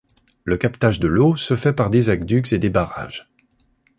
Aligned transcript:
Le 0.45 0.57
captage 0.57 0.99
de 0.99 1.07
l’eau 1.07 1.35
se 1.35 1.55
fait 1.55 1.73
par 1.73 1.91
des 1.91 2.09
aqueducs 2.09 2.51
et 2.53 2.57
des 2.57 2.71
barrages. 2.71 3.29